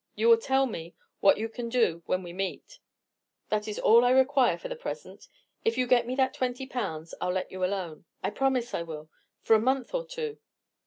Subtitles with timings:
[0.15, 2.79] You will tell me what you can do when we meet.
[3.49, 5.27] That is all I require for the present.
[5.63, 9.59] If you get me that twenty pounds I'll let you alone—I promise I will—for a
[9.59, 10.39] month or two."